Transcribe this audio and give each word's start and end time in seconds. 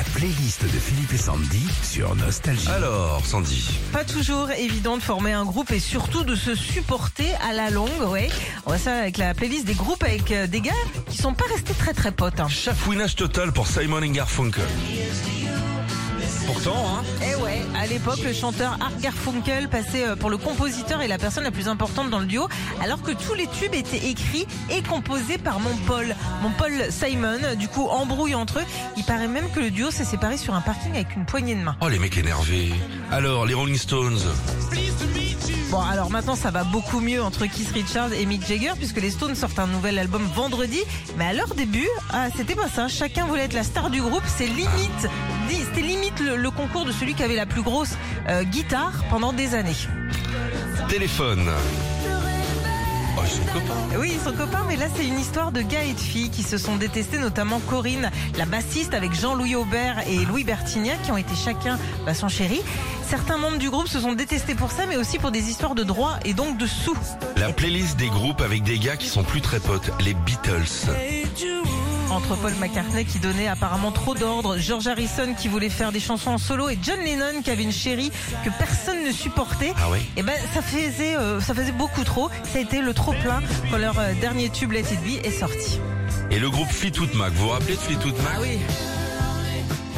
La 0.00 0.04
playlist 0.18 0.62
de 0.62 0.78
Philippe 0.78 1.12
et 1.12 1.18
Sandy 1.18 1.68
sur 1.82 2.14
Nostalgie. 2.16 2.66
Alors, 2.68 3.20
Sandy. 3.22 3.68
Pas 3.92 4.02
toujours 4.02 4.50
évident 4.50 4.96
de 4.96 5.02
former 5.02 5.32
un 5.32 5.44
groupe 5.44 5.70
et 5.72 5.78
surtout 5.78 6.24
de 6.24 6.34
se 6.34 6.54
supporter 6.54 7.34
à 7.46 7.52
la 7.52 7.68
longue, 7.68 7.90
ouais. 8.08 8.30
On 8.64 8.70
va 8.70 8.78
ça 8.78 8.96
avec 8.96 9.18
la 9.18 9.34
playlist 9.34 9.66
des 9.66 9.74
groupes 9.74 10.02
avec 10.02 10.32
euh, 10.32 10.46
des 10.46 10.62
gars 10.62 10.72
qui 11.10 11.18
sont 11.18 11.34
pas 11.34 11.44
restés 11.52 11.74
très 11.74 11.92
très 11.92 12.12
potes. 12.12 12.40
hein. 12.40 12.48
Chafouinage 12.48 13.14
total 13.14 13.52
pour 13.52 13.66
Simon 13.66 14.00
et 14.00 14.08
Garfunkel. 14.08 14.64
Pourtant, 16.46 16.84
hein. 16.86 17.02
Eh 17.22 17.34
ouais, 17.42 17.62
à 17.80 17.86
l'époque, 17.86 18.20
le 18.24 18.32
chanteur 18.32 18.76
Art 18.80 18.96
Garfunkel 19.00 19.68
passait 19.68 20.06
euh, 20.06 20.16
pour 20.16 20.30
le 20.30 20.36
compositeur 20.36 21.02
et 21.02 21.08
la 21.08 21.18
personne 21.18 21.44
la 21.44 21.50
plus 21.50 21.68
importante 21.68 22.10
dans 22.10 22.18
le 22.18 22.26
duo, 22.26 22.48
alors 22.82 23.02
que 23.02 23.12
tous 23.12 23.34
les 23.34 23.46
tubes 23.46 23.74
étaient 23.74 24.08
écrits 24.08 24.46
et 24.70 24.82
composés 24.82 25.38
par 25.38 25.60
mon 25.60 25.74
Paul. 25.86 26.14
Mon 26.42 26.50
Paul 26.50 26.72
Simon, 26.90 27.38
du 27.58 27.68
coup, 27.68 27.86
embrouille 27.86 28.34
entre 28.34 28.58
eux. 28.58 28.64
Il 28.96 29.04
paraît 29.04 29.28
même 29.28 29.50
que 29.50 29.60
le 29.60 29.70
duo 29.70 29.90
s'est 29.90 30.04
séparé 30.04 30.36
sur 30.36 30.54
un 30.54 30.60
parking 30.60 30.92
avec 30.92 31.14
une 31.16 31.24
poignée 31.24 31.54
de 31.54 31.62
main. 31.62 31.76
Oh, 31.80 31.88
les 31.88 31.98
mecs 31.98 32.16
énervés. 32.16 32.72
Alors, 33.10 33.46
les 33.46 33.54
Rolling 33.54 33.78
Stones. 33.78 34.20
Bon, 35.70 35.80
alors 35.80 36.10
maintenant, 36.10 36.34
ça 36.34 36.50
va 36.50 36.64
beaucoup 36.64 36.98
mieux 36.98 37.22
entre 37.22 37.46
Keith 37.46 37.70
Richards 37.72 38.12
et 38.12 38.26
Mick 38.26 38.44
Jagger, 38.44 38.72
puisque 38.76 39.00
les 39.00 39.10
Stones 39.10 39.36
sortent 39.36 39.60
un 39.60 39.68
nouvel 39.68 40.00
album 40.00 40.22
vendredi. 40.34 40.80
Mais 41.16 41.26
à 41.26 41.32
leur 41.32 41.54
début, 41.54 41.86
ah, 42.12 42.26
c'était 42.36 42.56
pas 42.56 42.68
ça. 42.68 42.88
Chacun 42.88 43.26
voulait 43.26 43.44
être 43.44 43.52
la 43.52 43.62
star 43.62 43.88
du 43.88 44.02
groupe. 44.02 44.24
C'est 44.26 44.46
limite, 44.48 45.08
li- 45.48 45.62
c'était 45.64 45.82
limite 45.86 46.18
le, 46.18 46.36
le 46.36 46.50
concours 46.50 46.84
de 46.86 46.90
celui 46.90 47.14
qui 47.14 47.22
avait 47.22 47.36
la 47.36 47.46
plus 47.46 47.62
grosse 47.62 47.92
euh, 48.28 48.42
guitare 48.42 49.04
pendant 49.10 49.32
des 49.32 49.54
années. 49.54 49.76
Téléphone. 50.88 51.48
Oh, 53.16 53.20
ils 53.24 53.30
sont 53.30 53.44
copains. 53.52 53.98
Oui, 54.00 54.12
ils 54.14 54.20
sont 54.20 54.36
copains, 54.36 54.64
mais 54.68 54.76
là, 54.76 54.86
c'est 54.96 55.06
une 55.06 55.20
histoire 55.20 55.52
de 55.52 55.60
gars 55.62 55.84
et 55.84 55.92
de 55.92 56.00
filles 56.00 56.30
qui 56.30 56.42
se 56.42 56.58
sont 56.58 56.76
détestés, 56.76 57.18
notamment 57.18 57.60
Corinne, 57.60 58.10
la 58.36 58.44
bassiste, 58.44 58.92
avec 58.92 59.12
Jean-Louis 59.14 59.54
Aubert 59.54 59.98
et 60.08 60.24
Louis 60.24 60.42
Bertignac, 60.42 61.00
qui 61.02 61.12
ont 61.12 61.16
été 61.16 61.34
chacun 61.36 61.78
bah, 62.06 62.14
son 62.14 62.28
chéri. 62.28 62.60
Certains 63.10 63.38
membres 63.38 63.58
du 63.58 63.68
groupe 63.70 63.88
se 63.88 63.98
sont 63.98 64.12
détestés 64.12 64.54
pour 64.54 64.70
ça, 64.70 64.86
mais 64.86 64.96
aussi 64.96 65.18
pour 65.18 65.32
des 65.32 65.50
histoires 65.50 65.74
de 65.74 65.82
droits 65.82 66.20
et 66.24 66.32
donc 66.32 66.58
de 66.58 66.66
sous. 66.68 66.96
La 67.38 67.52
playlist 67.52 67.96
des 67.96 68.06
groupes 68.06 68.40
avec 68.40 68.62
des 68.62 68.78
gars 68.78 68.96
qui 68.96 69.08
sont 69.08 69.24
plus 69.24 69.40
très 69.40 69.58
potes. 69.58 69.90
Les 69.98 70.14
Beatles. 70.14 70.92
Entre 72.08 72.36
Paul 72.36 72.52
McCartney 72.60 73.04
qui 73.04 73.18
donnait 73.18 73.48
apparemment 73.48 73.90
trop 73.90 74.14
d'ordres, 74.14 74.58
George 74.58 74.86
Harrison 74.86 75.34
qui 75.36 75.48
voulait 75.48 75.70
faire 75.70 75.90
des 75.90 75.98
chansons 75.98 76.30
en 76.30 76.38
solo 76.38 76.68
et 76.68 76.78
John 76.80 77.00
Lennon 77.00 77.42
qui 77.42 77.50
avait 77.50 77.64
une 77.64 77.72
chérie 77.72 78.12
que 78.44 78.50
personne 78.58 79.02
ne 79.04 79.10
supportait. 79.10 79.72
Ah 79.82 79.90
ouais 79.90 80.02
Et 80.16 80.22
ben 80.22 80.36
ça 80.54 80.62
faisait 80.62 81.16
euh, 81.16 81.40
ça 81.40 81.52
faisait 81.52 81.72
beaucoup 81.72 82.04
trop. 82.04 82.30
Ça 82.44 82.58
a 82.58 82.62
été 82.62 82.80
le 82.80 82.94
trop 82.94 83.12
plein 83.12 83.42
quand 83.72 83.78
leur 83.78 83.98
euh, 83.98 84.12
dernier 84.20 84.50
tube 84.50 84.70
Let 84.70 84.82
It 84.82 85.00
Be 85.02 85.26
est 85.26 85.36
sorti. 85.36 85.80
Et 86.30 86.38
le 86.38 86.48
groupe 86.48 86.68
Fleetwood 86.68 87.12
Mac. 87.14 87.32
Vous 87.32 87.46
vous 87.46 87.50
rappelez 87.50 87.74
de 87.74 87.80
Fleetwood 87.80 88.14
Mac? 88.22 88.40
Oui. 88.40 88.60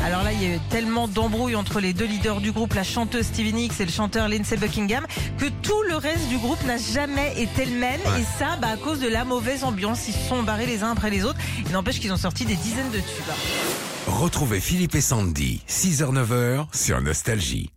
Alors 0.04 0.24
là, 0.24 0.32
il 0.32 0.42
y 0.42 0.46
a 0.46 0.56
eu 0.56 0.60
tellement 0.68 1.06
d'embrouilles 1.06 1.54
entre 1.54 1.78
les 1.78 1.92
deux 1.92 2.04
leaders 2.04 2.40
du 2.40 2.50
groupe, 2.50 2.74
la 2.74 2.82
chanteuse 2.82 3.26
Stevie 3.26 3.52
Nicks 3.52 3.80
et 3.80 3.84
le 3.84 3.92
chanteur 3.92 4.28
Lindsey 4.28 4.56
Buckingham, 4.56 5.06
que 5.38 5.46
tout 5.62 5.82
le 5.88 5.96
reste 5.96 6.28
du 6.28 6.38
groupe 6.38 6.62
n'a 6.64 6.76
jamais 6.76 7.40
été 7.40 7.64
le 7.64 7.78
même. 7.78 8.00
Ouais. 8.00 8.20
Et 8.20 8.24
ça, 8.38 8.56
bah, 8.60 8.68
à 8.72 8.76
cause 8.76 8.98
de 9.00 9.08
la 9.08 9.24
mauvaise 9.24 9.62
ambiance. 9.62 10.08
Ils 10.08 10.14
se 10.14 10.28
sont 10.28 10.42
barrés 10.42 10.66
les 10.66 10.82
uns 10.82 10.90
après 10.90 11.10
les 11.10 11.24
autres. 11.24 11.38
Il 11.66 11.72
n'empêche 11.72 12.00
qu'ils 12.00 12.12
ont 12.12 12.16
sorti 12.16 12.44
des 12.44 12.56
dizaines 12.56 12.90
de 12.90 12.98
tubes. 12.98 13.32
Retrouvez 14.08 14.60
Philippe 14.60 14.96
et 14.96 15.00
Sandy, 15.00 15.62
6h-9h 15.68 16.66
sur 16.74 17.00
Nostalgie. 17.00 17.70